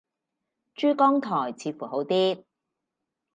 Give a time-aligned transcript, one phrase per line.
[0.73, 2.43] 珠江台似乎好啲